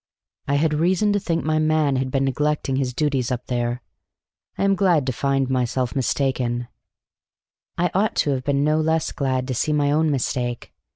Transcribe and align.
"I 0.47 0.55
had 0.55 0.73
reason 0.73 1.13
to 1.13 1.19
think 1.19 1.43
my 1.45 1.59
man 1.59 1.97
had 1.97 2.09
been 2.09 2.25
neglecting 2.25 2.75
his 2.77 2.91
duties 2.91 3.31
up 3.31 3.45
there. 3.45 3.83
I 4.57 4.63
am 4.63 4.73
glad 4.73 5.05
to 5.05 5.13
find 5.13 5.47
myself 5.47 5.95
mistaken." 5.95 6.67
I 7.77 7.91
ought 7.93 8.15
to 8.15 8.31
have 8.31 8.43
been 8.43 8.63
no 8.63 8.79
less 8.81 9.11
glad 9.11 9.47
to 9.49 9.53
see 9.53 9.73
my 9.73 9.91
own 9.91 10.09
mistake. 10.09 10.73